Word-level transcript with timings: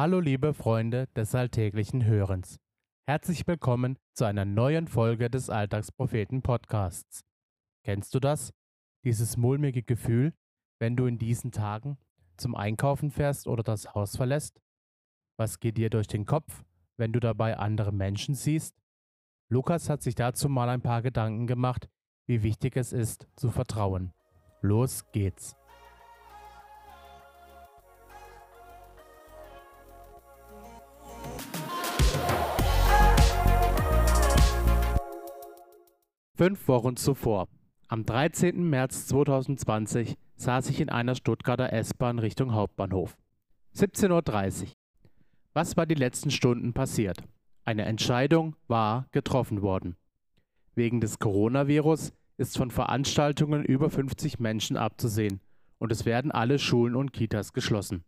Hallo 0.00 0.18
liebe 0.18 0.54
Freunde 0.54 1.08
des 1.14 1.34
alltäglichen 1.34 2.06
Hörens. 2.06 2.58
Herzlich 3.06 3.46
willkommen 3.46 3.98
zu 4.14 4.24
einer 4.24 4.46
neuen 4.46 4.88
Folge 4.88 5.28
des 5.28 5.50
Alltagspropheten 5.50 6.40
Podcasts. 6.40 7.20
Kennst 7.84 8.14
du 8.14 8.18
das? 8.18 8.54
Dieses 9.04 9.36
mulmige 9.36 9.82
Gefühl, 9.82 10.32
wenn 10.78 10.96
du 10.96 11.04
in 11.04 11.18
diesen 11.18 11.52
Tagen 11.52 11.98
zum 12.38 12.54
Einkaufen 12.54 13.10
fährst 13.10 13.46
oder 13.46 13.62
das 13.62 13.94
Haus 13.94 14.16
verlässt? 14.16 14.62
Was 15.36 15.60
geht 15.60 15.76
dir 15.76 15.90
durch 15.90 16.06
den 16.06 16.24
Kopf, 16.24 16.64
wenn 16.96 17.12
du 17.12 17.20
dabei 17.20 17.58
andere 17.58 17.92
Menschen 17.92 18.34
siehst? 18.34 18.74
Lukas 19.50 19.90
hat 19.90 20.00
sich 20.00 20.14
dazu 20.14 20.48
mal 20.48 20.70
ein 20.70 20.80
paar 20.80 21.02
Gedanken 21.02 21.46
gemacht, 21.46 21.90
wie 22.26 22.42
wichtig 22.42 22.74
es 22.78 22.94
ist, 22.94 23.28
zu 23.36 23.50
vertrauen. 23.50 24.14
Los 24.62 25.04
geht's. 25.12 25.59
Fünf 36.40 36.68
Wochen 36.68 36.96
zuvor, 36.96 37.48
am 37.88 38.06
13. 38.06 38.66
März 38.66 39.08
2020, 39.08 40.16
saß 40.36 40.70
ich 40.70 40.80
in 40.80 40.88
einer 40.88 41.14
Stuttgarter 41.14 41.70
S-Bahn 41.70 42.18
Richtung 42.18 42.54
Hauptbahnhof. 42.54 43.18
17.30 43.76 44.62
Uhr. 44.62 44.68
Was 45.52 45.76
war 45.76 45.84
die 45.84 45.96
letzten 45.96 46.30
Stunden 46.30 46.72
passiert? 46.72 47.18
Eine 47.66 47.84
Entscheidung 47.84 48.56
war 48.68 49.06
getroffen 49.12 49.60
worden. 49.60 49.98
Wegen 50.74 51.02
des 51.02 51.18
Coronavirus 51.18 52.14
ist 52.38 52.56
von 52.56 52.70
Veranstaltungen 52.70 53.62
über 53.62 53.90
50 53.90 54.38
Menschen 54.38 54.78
abzusehen 54.78 55.42
und 55.76 55.92
es 55.92 56.06
werden 56.06 56.32
alle 56.32 56.58
Schulen 56.58 56.96
und 56.96 57.12
Kitas 57.12 57.52
geschlossen. 57.52 58.02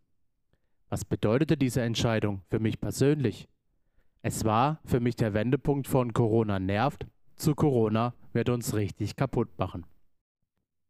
Was 0.89 1.05
bedeutete 1.05 1.55
diese 1.55 1.83
Entscheidung 1.83 2.41
für 2.49 2.57
mich 2.57 2.81
persönlich? 2.81 3.47
Es 4.23 4.43
war 4.43 4.79
für 4.85 5.01
mich 5.01 5.17
der 5.17 5.35
Wendepunkt 5.35 5.87
von 5.87 6.13
Corona 6.13 6.57
nervt 6.57 7.05
zu 7.35 7.55
Corona 7.55 8.13
wird 8.33 8.49
uns 8.49 8.73
richtig 8.75 9.15
kaputt 9.15 9.49
machen. 9.57 9.85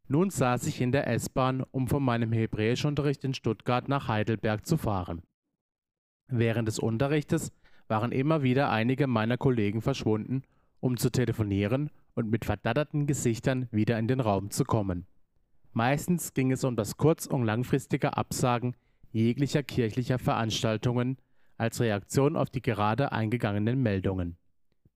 Nun 0.07 0.29
saß 0.29 0.67
ich 0.67 0.81
in 0.81 0.91
der 0.91 1.07
S-Bahn, 1.07 1.63
um 1.71 1.87
von 1.87 2.03
meinem 2.03 2.31
Hebräischunterricht 2.31 3.23
in 3.23 3.33
Stuttgart 3.33 3.87
nach 3.87 4.07
Heidelberg 4.07 4.65
zu 4.65 4.77
fahren. 4.77 5.21
Während 6.27 6.67
des 6.67 6.79
Unterrichtes 6.79 7.51
waren 7.87 8.11
immer 8.11 8.43
wieder 8.43 8.69
einige 8.69 9.07
meiner 9.07 9.37
Kollegen 9.37 9.81
verschwunden, 9.81 10.43
um 10.79 10.97
zu 10.97 11.09
telefonieren 11.09 11.89
und 12.15 12.29
mit 12.29 12.45
verdatterten 12.45 13.07
Gesichtern 13.07 13.67
wieder 13.71 13.97
in 13.97 14.07
den 14.07 14.19
Raum 14.19 14.51
zu 14.51 14.65
kommen. 14.65 15.05
Meistens 15.71 16.33
ging 16.33 16.51
es 16.51 16.63
um 16.63 16.75
das 16.75 16.97
kurz- 16.97 17.25
und 17.25 17.45
langfristige 17.45 18.17
Absagen 18.17 18.75
jeglicher 19.11 19.63
kirchlicher 19.63 20.19
Veranstaltungen 20.19 21.17
als 21.57 21.79
Reaktion 21.79 22.35
auf 22.35 22.49
die 22.49 22.61
gerade 22.61 23.11
eingegangenen 23.11 23.81
Meldungen. 23.81 24.37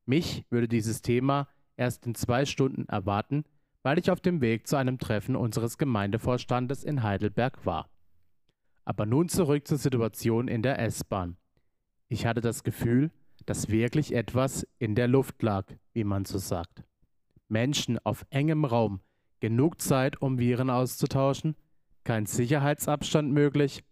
Mich 0.08 0.46
würde 0.50 0.70
dieses 0.70 1.02
Thema 1.02 1.50
erst 1.76 2.08
in 2.08 2.16
zwei 2.16 2.46
Stunden 2.46 2.88
erwarten, 2.88 3.44
weil 3.84 4.00
ich 4.00 4.10
auf 4.10 4.22
dem 4.22 4.40
Weg 4.40 4.66
zu 4.66 4.78
einem 4.78 5.00
Treffen 5.00 5.36
unseres 5.36 5.78
Gemeindevorstandes 5.78 6.86
in 6.86 7.04
Heidelberg 7.04 7.66
war. 7.66 7.90
Aber 8.86 9.06
nun 9.06 9.28
zurück 9.28 9.68
zur 9.68 9.78
Situation 9.78 10.48
in 10.48 10.62
der 10.62 10.80
S-Bahn. 10.80 11.36
Ich 12.08 12.26
hatte 12.26 12.40
das 12.40 12.64
Gefühl, 12.64 13.12
dass 13.46 13.68
wirklich 13.68 14.16
etwas 14.16 14.66
in 14.80 14.96
der 14.96 15.10
Luft 15.10 15.44
lag, 15.44 15.66
wie 15.94 16.06
man 16.06 16.24
so 16.24 16.38
sagt. 16.38 16.84
Menschen 17.50 18.00
auf 18.00 18.26
engem 18.30 18.64
Raum, 18.64 19.02
genug 19.42 19.82
Zeit, 19.82 20.22
um 20.22 20.40
Viren 20.40 20.70
auszutauschen, 20.70 21.58
kein 22.06 22.26
Sicherheitsabstand 22.26 23.34
möglich, 23.34 23.84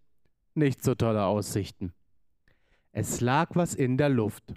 nicht 0.54 0.82
so 0.82 0.96
tolle 0.96 1.26
Aussichten. 1.26 1.94
Es 2.94 3.20
lag 3.20 3.50
was 3.56 3.76
in 3.76 3.98
der 3.98 4.08
Luft. 4.08 4.54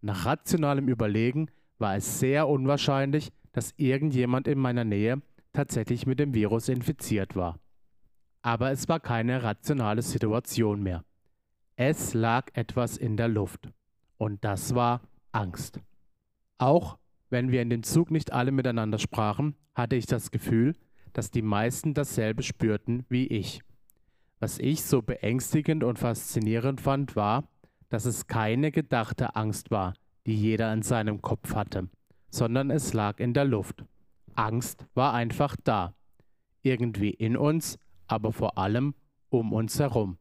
Nach 0.00 0.26
rationalem 0.26 0.88
Überlegen 0.88 1.50
war 1.78 1.96
es 1.96 2.20
sehr 2.20 2.48
unwahrscheinlich, 2.48 3.30
dass 3.52 3.74
irgendjemand 3.76 4.48
in 4.48 4.58
meiner 4.58 4.84
Nähe 4.84 5.20
tatsächlich 5.52 6.06
mit 6.06 6.18
dem 6.20 6.34
Virus 6.34 6.68
infiziert 6.68 7.36
war. 7.36 7.58
Aber 8.42 8.70
es 8.70 8.88
war 8.88 9.00
keine 9.00 9.42
rationale 9.42 10.02
Situation 10.02 10.82
mehr. 10.82 11.04
Es 11.76 12.14
lag 12.14 12.48
etwas 12.54 12.96
in 12.96 13.16
der 13.16 13.28
Luft. 13.28 13.68
Und 14.16 14.44
das 14.44 14.74
war 14.74 15.00
Angst. 15.32 15.80
Auch 16.58 16.98
wenn 17.30 17.50
wir 17.50 17.62
in 17.62 17.70
dem 17.70 17.82
Zug 17.82 18.10
nicht 18.10 18.32
alle 18.32 18.52
miteinander 18.52 18.98
sprachen, 18.98 19.54
hatte 19.74 19.96
ich 19.96 20.06
das 20.06 20.30
Gefühl, 20.30 20.74
dass 21.12 21.30
die 21.30 21.42
meisten 21.42 21.94
dasselbe 21.94 22.42
spürten 22.42 23.04
wie 23.08 23.26
ich. 23.26 23.62
Was 24.38 24.58
ich 24.58 24.82
so 24.82 25.02
beängstigend 25.02 25.84
und 25.84 25.98
faszinierend 25.98 26.80
fand, 26.80 27.16
war, 27.16 27.48
dass 27.90 28.06
es 28.06 28.26
keine 28.26 28.72
gedachte 28.72 29.36
Angst 29.36 29.70
war, 29.70 29.92
die 30.26 30.34
jeder 30.34 30.72
in 30.72 30.82
seinem 30.82 31.20
Kopf 31.20 31.54
hatte, 31.54 31.88
sondern 32.30 32.70
es 32.70 32.94
lag 32.94 33.20
in 33.20 33.34
der 33.34 33.44
Luft. 33.44 33.84
Angst 34.34 34.86
war 34.94 35.12
einfach 35.12 35.56
da, 35.62 35.94
irgendwie 36.62 37.10
in 37.10 37.36
uns, 37.36 37.78
aber 38.06 38.32
vor 38.32 38.56
allem 38.58 38.94
um 39.28 39.52
uns 39.52 39.78
herum. 39.78 40.18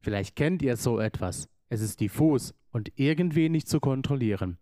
Vielleicht 0.00 0.36
kennt 0.36 0.62
ihr 0.62 0.76
so 0.76 1.00
etwas. 1.00 1.48
Es 1.68 1.80
ist 1.80 2.00
diffus 2.00 2.54
und 2.70 2.92
irgendwie 2.96 3.48
nicht 3.48 3.68
zu 3.68 3.80
kontrollieren. 3.80 4.58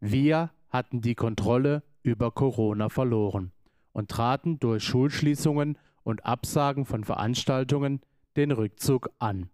Wir 0.00 0.50
hatten 0.68 1.00
die 1.00 1.14
Kontrolle 1.14 1.82
über 2.02 2.32
Corona 2.32 2.88
verloren 2.88 3.52
und 3.92 4.10
traten 4.10 4.58
durch 4.58 4.82
Schulschließungen 4.82 5.78
und 6.02 6.26
Absagen 6.26 6.84
von 6.84 7.04
Veranstaltungen 7.04 8.00
den 8.36 8.50
Rückzug 8.50 9.10
an. 9.18 9.48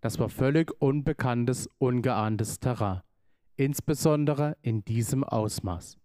Das 0.00 0.18
war 0.18 0.28
völlig 0.28 0.72
unbekanntes, 0.80 1.68
ungeahntes 1.78 2.60
Terrain 2.60 3.02
insbesondere 3.60 4.56
in 4.62 4.86
diesem 4.86 5.22
Ausmaß. 5.22 5.98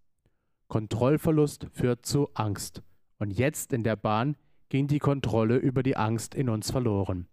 Kontrollverlust 0.68 1.68
führt 1.72 2.06
zu 2.06 2.28
Angst, 2.34 2.84
und 3.18 3.32
jetzt 3.32 3.72
in 3.72 3.86
der 3.86 3.96
Bahn 3.96 4.36
ging 4.68 4.88
die 4.88 5.00
Kontrolle 5.00 5.56
über 5.56 5.82
die 5.82 5.96
Angst 5.96 6.36
in 6.36 6.50
uns 6.50 6.70
verloren. 6.70 7.30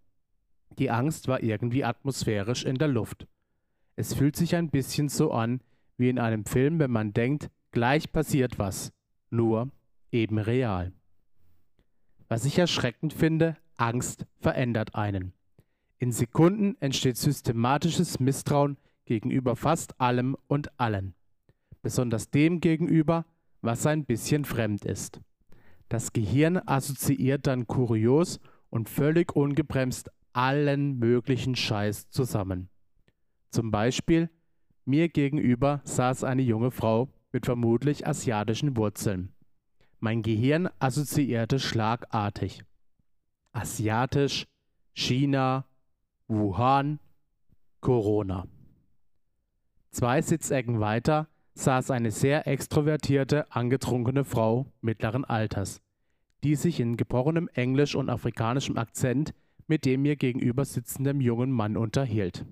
Die 0.79 0.89
Angst 0.89 1.27
war 1.27 1.43
irgendwie 1.43 1.83
atmosphärisch 1.83 2.63
in 2.63 2.77
der 2.77 2.87
Luft. 2.87 3.27
Es 3.97 4.13
fühlt 4.13 4.37
sich 4.37 4.55
ein 4.55 4.69
bisschen 4.69 5.09
so 5.09 5.33
an 5.33 5.59
wie 5.97 6.07
in 6.07 6.19
einem 6.19 6.45
Film, 6.45 6.79
wenn 6.79 6.91
man 6.91 7.11
denkt, 7.11 7.49
gleich 7.71 8.09
passiert 8.09 8.57
was, 8.57 8.93
nur 9.29 9.71
eben 10.09 10.37
real. 10.37 10.93
Was 12.29 12.45
ich 12.45 12.57
erschreckend 12.57 13.11
finde, 13.11 13.57
Angst 13.75 14.25
verändert 14.39 14.95
einen. 14.95 15.33
In 16.03 16.11
Sekunden 16.11 16.75
entsteht 16.81 17.15
systematisches 17.15 18.19
Misstrauen 18.19 18.75
gegenüber 19.05 19.55
fast 19.55 20.01
allem 20.01 20.35
und 20.47 20.77
allen, 20.77 21.15
besonders 21.81 22.29
dem 22.29 22.59
gegenüber, 22.59 23.25
was 23.61 23.85
ein 23.85 24.03
bisschen 24.03 24.43
fremd 24.43 24.83
ist. 24.83 25.21
Das 25.87 26.11
Gehirn 26.11 26.57
assoziiert 26.57 27.47
dann 27.47 27.67
kurios 27.67 28.41
und 28.69 28.89
völlig 28.89 29.33
ungebremst 29.33 30.11
allen 30.33 30.99
möglichen 30.99 31.55
Scheiß 31.55 32.09
zusammen. 32.09 32.67
Zum 33.49 33.71
Beispiel, 33.71 34.29
mir 34.83 35.07
gegenüber 35.07 35.79
saß 35.85 36.25
eine 36.25 36.41
junge 36.41 36.71
Frau 36.71 37.13
mit 37.31 37.45
vermutlich 37.45 38.05
asiatischen 38.05 38.75
Wurzeln. 38.75 39.31
Mein 40.01 40.21
Gehirn 40.21 40.67
assoziierte 40.79 41.59
schlagartig. 41.59 42.65
Asiatisch, 43.53 44.47
China, 44.93 45.65
Wuhan, 46.33 46.99
Corona. 47.79 48.47
Zwei 49.91 50.21
Sitzecken 50.21 50.79
weiter 50.79 51.27
saß 51.53 51.91
eine 51.91 52.09
sehr 52.09 52.47
extrovertierte, 52.47 53.51
angetrunkene 53.51 54.23
Frau 54.23 54.65
mittleren 54.81 55.25
Alters, 55.25 55.81
die 56.43 56.55
sich 56.55 56.79
in 56.79 56.97
gebrochenem 56.97 57.49
Englisch 57.53 57.93
und 57.93 58.09
afrikanischem 58.09 58.77
Akzent 58.77 59.33
mit 59.67 59.85
dem 59.85 60.01
mir 60.01 60.15
gegenüber 60.15 60.65
sitzenden 60.65 61.21
jungen 61.21 61.51
Mann 61.51 61.77
unterhielt. 61.77 62.45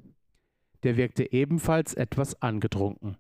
Der 0.84 0.98
wirkte 0.98 1.32
ebenfalls 1.32 1.96
etwas 1.96 2.40
angetrunken. 2.42 3.18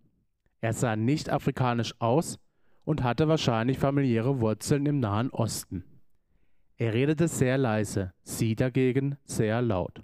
Er 0.61 0.73
sah 0.73 0.95
nicht 0.95 1.29
afrikanisch 1.29 1.95
aus 1.99 2.37
und 2.85 3.03
hatte 3.03 3.27
wahrscheinlich 3.27 3.79
familiäre 3.79 4.39
Wurzeln 4.39 4.85
im 4.85 4.99
Nahen 4.99 5.31
Osten. 5.31 5.83
Er 6.77 6.93
redete 6.93 7.27
sehr 7.27 7.57
leise, 7.57 8.13
sie 8.23 8.55
dagegen 8.55 9.17
sehr 9.25 9.61
laut. 9.61 10.03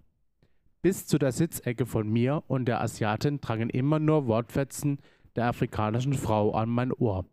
Bis 0.82 1.08
zu 1.08 1.18
der 1.18 1.32
Sitzecke 1.32 1.86
von 1.86 2.08
mir 2.08 2.44
und 2.48 2.66
der 2.66 2.82
Asiatin 2.82 3.42
drangen 3.42 3.70
immer 3.70 4.00
nur 4.00 4.28
Wortfetzen 4.28 5.00
der 5.36 5.48
afrikanischen 5.48 6.14
Frau 6.14 6.52
an 6.52 6.70
mein 6.70 6.92
Ohr. 6.94 7.26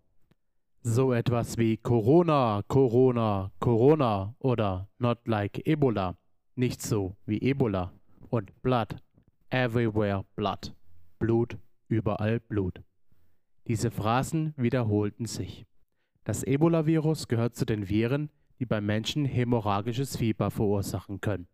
So 0.82 1.12
etwas 1.12 1.56
wie 1.56 1.76
Corona, 1.76 2.62
Corona, 2.68 3.52
Corona 3.58 4.34
oder 4.38 4.88
Not 4.98 5.26
like 5.26 5.66
Ebola. 5.66 6.16
Nicht 6.56 6.82
so 6.82 7.16
wie 7.26 7.40
Ebola. 7.40 7.92
Und 8.28 8.62
Blood. 8.62 8.96
Everywhere 9.50 10.24
Blood. 10.36 10.74
Blut, 11.18 11.58
überall 11.88 12.40
Blut. 12.40 12.82
Diese 13.66 13.90
Phrasen 13.90 14.52
wiederholten 14.56 15.24
sich. 15.24 15.64
Das 16.24 16.42
Ebola-Virus 16.42 17.28
gehört 17.28 17.56
zu 17.56 17.64
den 17.64 17.88
Viren, 17.88 18.30
die 18.58 18.66
beim 18.66 18.84
Menschen 18.84 19.24
hämorrhagisches 19.24 20.16
Fieber 20.16 20.50
verursachen 20.50 21.20
können. 21.20 21.48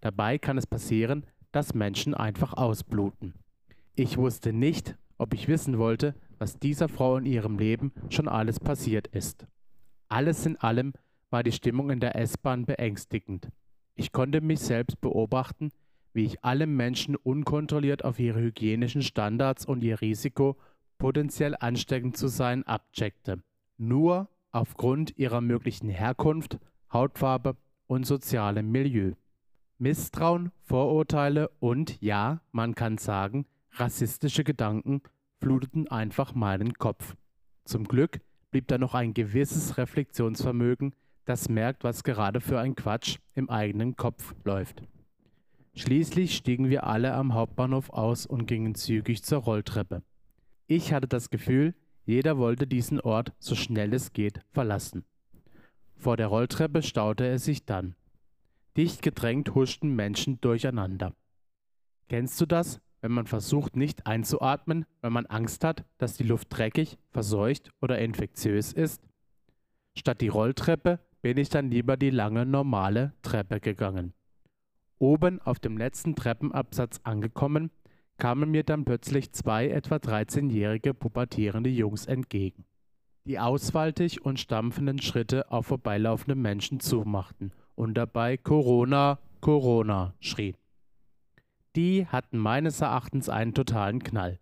Dabei 0.00 0.38
kann 0.38 0.58
es 0.58 0.66
passieren, 0.66 1.24
dass 1.52 1.74
Menschen 1.74 2.14
einfach 2.14 2.52
ausbluten. 2.52 3.34
Ich 3.94 4.18
wusste 4.18 4.52
nicht, 4.52 4.96
ob 5.18 5.32
ich 5.32 5.48
wissen 5.48 5.78
wollte, 5.78 6.14
was 6.38 6.58
dieser 6.58 6.88
Frau 6.88 7.16
in 7.16 7.24
ihrem 7.24 7.58
Leben 7.58 7.92
schon 8.10 8.28
alles 8.28 8.60
passiert 8.60 9.06
ist. 9.08 9.46
Alles 10.08 10.44
in 10.46 10.56
allem 10.56 10.92
war 11.30 11.42
die 11.42 11.52
Stimmung 11.52 11.90
in 11.90 12.00
der 12.00 12.16
S-Bahn 12.16 12.66
beängstigend. 12.66 13.50
Ich 13.94 14.12
konnte 14.12 14.40
mich 14.40 14.60
selbst 14.60 15.00
beobachten, 15.00 15.70
wie 16.12 16.24
ich 16.24 16.44
alle 16.44 16.66
Menschen 16.66 17.16
unkontrolliert 17.16 18.04
auf 18.04 18.18
ihre 18.18 18.40
hygienischen 18.40 19.02
Standards 19.02 19.66
und 19.66 19.82
ihr 19.82 20.00
Risiko, 20.00 20.56
potenziell 20.98 21.56
ansteckend 21.58 22.16
zu 22.16 22.28
sein, 22.28 22.62
abcheckte. 22.64 23.42
Nur 23.78 24.28
aufgrund 24.52 25.16
ihrer 25.18 25.40
möglichen 25.40 25.88
Herkunft, 25.88 26.58
Hautfarbe 26.92 27.56
und 27.86 28.06
sozialem 28.06 28.70
Milieu. 28.70 29.12
Misstrauen, 29.78 30.52
Vorurteile 30.62 31.50
und, 31.60 32.00
ja, 32.00 32.40
man 32.50 32.74
kann 32.74 32.96
sagen, 32.96 33.46
rassistische 33.72 34.42
Gedanken 34.42 35.02
fluteten 35.38 35.88
einfach 35.88 36.34
meinen 36.34 36.74
Kopf. 36.74 37.14
Zum 37.64 37.84
Glück 37.84 38.20
blieb 38.50 38.68
da 38.68 38.78
noch 38.78 38.94
ein 38.94 39.12
gewisses 39.12 39.76
Reflexionsvermögen, 39.76 40.94
das 41.26 41.48
merkt, 41.48 41.84
was 41.84 42.04
gerade 42.04 42.40
für 42.40 42.58
ein 42.58 42.74
Quatsch 42.74 43.18
im 43.34 43.50
eigenen 43.50 43.96
Kopf 43.96 44.34
läuft. 44.44 44.82
Schließlich 45.74 46.34
stiegen 46.34 46.70
wir 46.70 46.84
alle 46.84 47.12
am 47.12 47.34
Hauptbahnhof 47.34 47.90
aus 47.90 48.24
und 48.24 48.46
gingen 48.46 48.74
zügig 48.76 49.22
zur 49.24 49.40
Rolltreppe. 49.40 50.02
Ich 50.66 50.94
hatte 50.94 51.06
das 51.06 51.28
Gefühl, 51.28 51.74
jeder 52.06 52.38
wollte 52.38 52.66
diesen 52.66 52.98
Ort 52.98 53.34
so 53.38 53.54
schnell 53.54 53.92
es 53.92 54.14
geht 54.14 54.40
verlassen. 54.52 55.04
Vor 55.96 56.16
der 56.16 56.28
Rolltreppe 56.28 56.82
staute 56.82 57.26
es 57.26 57.44
sich 57.44 57.66
dann. 57.66 57.94
Dicht 58.76 59.00
gedrängt 59.00 59.54
huschten 59.54 59.96
Menschen 59.96 60.38
durcheinander. 60.42 61.14
Kennst 62.08 62.38
du 62.40 62.46
das, 62.46 62.80
wenn 63.00 63.10
man 63.10 63.26
versucht 63.26 63.74
nicht 63.74 64.06
einzuatmen, 64.06 64.84
weil 65.00 65.10
man 65.10 65.24
Angst 65.26 65.64
hat, 65.64 65.86
dass 65.96 66.18
die 66.18 66.24
Luft 66.24 66.48
dreckig, 66.50 66.98
verseucht 67.10 67.70
oder 67.80 67.98
infektiös 67.98 68.74
ist? 68.74 69.02
Statt 69.96 70.20
die 70.20 70.28
Rolltreppe 70.28 71.00
bin 71.22 71.38
ich 71.38 71.48
dann 71.48 71.70
lieber 71.70 71.96
die 71.96 72.10
lange 72.10 72.44
normale 72.44 73.14
Treppe 73.22 73.60
gegangen. 73.60 74.12
Oben 74.98 75.40
auf 75.40 75.58
dem 75.58 75.78
letzten 75.78 76.14
Treppenabsatz 76.14 77.00
angekommen, 77.02 77.70
kamen 78.18 78.50
mir 78.50 78.62
dann 78.62 78.84
plötzlich 78.84 79.32
zwei 79.32 79.68
etwa 79.68 79.96
13-jährige 79.96 80.92
pubertierende 80.92 81.70
Jungs 81.70 82.06
entgegen, 82.06 82.66
die 83.24 83.38
ausfaltig 83.38 84.24
und 84.24 84.38
stampfenden 84.38 85.00
Schritte 85.00 85.50
auf 85.50 85.66
vorbeilaufende 85.66 86.34
Menschen 86.34 86.80
zumachten 86.80 87.52
und 87.76 87.94
dabei 87.94 88.36
Corona, 88.36 89.20
Corona 89.40 90.14
schrien. 90.18 90.56
Die 91.76 92.06
hatten 92.06 92.38
meines 92.38 92.80
Erachtens 92.80 93.28
einen 93.28 93.54
totalen 93.54 94.02
Knall. 94.02 94.40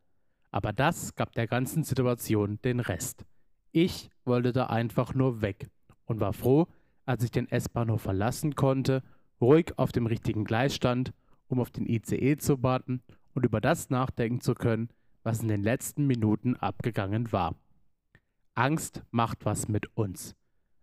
Aber 0.50 0.72
das 0.72 1.14
gab 1.16 1.32
der 1.34 1.46
ganzen 1.46 1.84
Situation 1.84 2.58
den 2.62 2.80
Rest. 2.80 3.26
Ich 3.72 4.08
wollte 4.24 4.52
da 4.52 4.66
einfach 4.66 5.14
nur 5.14 5.42
weg 5.42 5.68
und 6.06 6.20
war 6.20 6.32
froh, 6.32 6.68
als 7.04 7.22
ich 7.22 7.32
den 7.32 7.50
S-Bahnhof 7.50 8.00
verlassen 8.00 8.54
konnte 8.54 9.02
ruhig 9.40 9.72
auf 9.76 9.92
dem 9.92 10.06
richtigen 10.06 10.44
Gleis 10.44 10.74
stand, 10.74 11.12
um 11.48 11.60
auf 11.60 11.70
den 11.70 11.86
ICE 11.86 12.36
zu 12.36 12.62
warten 12.62 13.02
und 13.34 13.44
über 13.44 13.60
das 13.60 13.90
nachdenken 13.90 14.40
zu 14.40 14.54
können, 14.54 14.88
was 15.22 15.40
in 15.40 15.48
den 15.48 15.62
letzten 15.62 16.06
Minuten 16.06 16.56
abgegangen 16.56 17.32
war. 17.32 17.54
Angst 18.54 19.02
macht 19.10 19.44
was 19.44 19.68
mit 19.68 19.96
uns. 19.96 20.34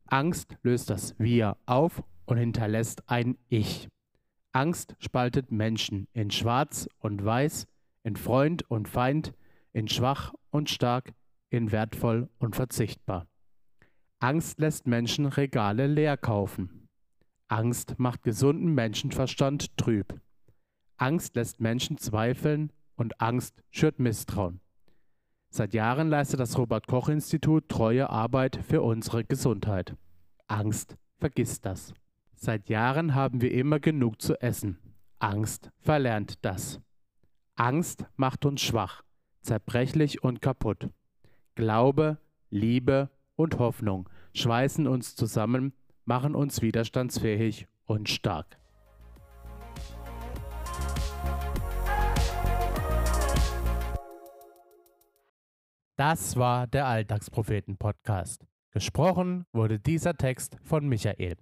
Angst 0.06 0.58
löst 0.62 0.90
das 0.90 1.16
Wir 1.18 1.58
auf 1.66 2.04
und 2.26 2.38
hinterlässt 2.38 3.04
ein 3.10 3.38
Ich. 3.48 3.88
Angst 4.54 4.96
spaltet 5.00 5.52
Menschen 5.52 6.08
in 6.14 6.32
Schwarz 6.32 6.90
und 7.00 7.24
Weiß, 7.24 7.68
in 8.04 8.16
Freund 8.16 8.70
und 8.70 8.88
Feind, 8.88 9.34
in 9.74 9.88
schwach 9.88 10.34
und 10.50 10.70
stark, 10.70 11.14
in 11.50 11.72
wertvoll 11.72 12.30
und 12.40 12.56
verzichtbar. 12.56 13.28
Angst 14.20 14.60
lässt 14.60 14.88
Menschen 14.88 15.26
Regale 15.26 15.88
leer 15.88 16.18
kaufen. 16.18 16.88
Angst 17.48 17.96
macht 17.98 18.24
gesunden 18.24 18.74
Menschenverstand 18.74 19.78
trüb. 19.78 20.20
Angst 20.98 21.36
lässt 21.36 21.60
Menschen 21.60 21.98
zweifeln 21.98 22.72
und 22.96 23.20
Angst 23.20 23.64
schürt 23.72 24.00
Misstrauen. 24.00 24.62
Seit 25.50 25.74
Jahren 25.74 26.10
leistet 26.10 26.40
das 26.40 26.58
Robert 26.58 26.88
Koch 26.88 27.10
Institut 27.10 27.68
treue 27.68 28.10
Arbeit 28.10 28.60
für 28.64 28.82
unsere 28.82 29.26
Gesundheit. 29.26 29.98
Angst 30.48 30.96
vergisst 31.18 31.66
das. 31.66 31.94
Seit 32.44 32.70
Jahren 32.70 33.14
haben 33.14 33.40
wir 33.42 33.52
immer 33.52 33.80
genug 33.80 34.20
zu 34.20 34.42
essen. 34.42 34.80
Angst 35.20 35.70
verlernt 35.78 36.44
das. 36.44 36.82
Angst 37.54 38.06
macht 38.16 38.46
uns 38.46 38.62
schwach, 38.62 39.04
zerbrechlich 39.44 40.24
und 40.24 40.42
kaputt. 40.42 40.90
Glaube, 41.54 42.18
Liebe 42.50 43.12
und 43.36 43.60
Hoffnung 43.60 44.10
schweißen 44.34 44.88
uns 44.88 45.16
zusammen 45.16 45.74
machen 46.06 46.34
uns 46.34 46.64
widerstandsfähig 46.64 47.68
und 47.86 48.10
stark. 48.10 48.58
Das 55.96 56.36
war 56.38 56.66
der 56.66 56.88
Alltagspropheten-Podcast. 56.88 58.48
Gesprochen 58.72 59.46
wurde 59.54 59.78
dieser 59.78 60.16
Text 60.16 60.58
von 60.64 60.90
Michael. 60.90 61.38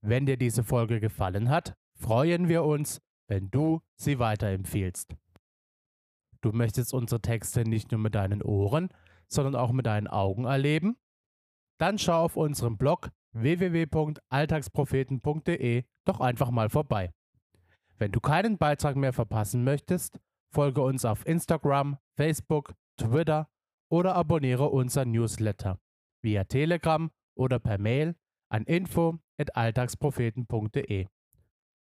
Wenn 0.00 0.26
dir 0.26 0.36
diese 0.36 0.64
Folge 0.64 0.98
gefallen 1.00 1.48
hat, 1.48 1.76
freuen 1.94 2.48
wir 2.48 2.64
uns, 2.64 3.00
wenn 3.28 3.50
du 3.50 3.80
sie 3.96 4.18
weiterempfiehlst. 4.18 5.14
Du 6.40 6.52
möchtest 6.52 6.94
unsere 6.94 7.20
Texte 7.20 7.68
nicht 7.68 7.90
nur 7.90 8.00
mit 8.00 8.14
deinen 8.14 8.40
Ohren, 8.42 8.88
sondern 9.26 9.56
auch 9.56 9.72
mit 9.72 9.86
deinen 9.86 10.06
Augen 10.06 10.44
erleben? 10.44 10.96
Dann 11.78 11.98
schau 11.98 12.24
auf 12.24 12.36
unserem 12.36 12.76
Blog 12.76 13.10
www.alltagspropheten.de 13.32 15.84
doch 16.04 16.20
einfach 16.20 16.50
mal 16.50 16.68
vorbei. 16.70 17.12
Wenn 17.98 18.12
du 18.12 18.20
keinen 18.20 18.58
Beitrag 18.58 18.94
mehr 18.96 19.12
verpassen 19.12 19.64
möchtest, 19.64 20.20
folge 20.52 20.82
uns 20.82 21.04
auf 21.04 21.26
Instagram, 21.26 21.98
Facebook, 22.16 22.74
Twitter 22.96 23.48
oder 23.90 24.14
abonniere 24.14 24.68
unser 24.68 25.04
Newsletter 25.04 25.80
via 26.22 26.44
Telegram 26.44 27.10
oder 27.34 27.58
per 27.58 27.78
Mail 27.78 28.14
an 28.48 28.64
info@alltagspropheten.de. 29.38 31.06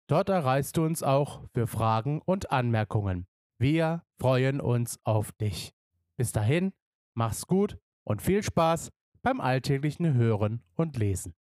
Dort 0.07 0.29
erreichst 0.29 0.77
du 0.77 0.85
uns 0.85 1.03
auch 1.03 1.47
für 1.53 1.67
Fragen 1.67 2.21
und 2.21 2.51
Anmerkungen. 2.51 3.27
Wir 3.57 4.03
freuen 4.19 4.59
uns 4.59 4.99
auf 5.03 5.31
dich. 5.33 5.73
Bis 6.17 6.31
dahin, 6.31 6.73
mach's 7.13 7.47
gut 7.47 7.77
und 8.03 8.21
viel 8.21 8.43
Spaß 8.43 8.91
beim 9.21 9.39
alltäglichen 9.39 10.13
Hören 10.13 10.63
und 10.75 10.97
Lesen. 10.97 11.33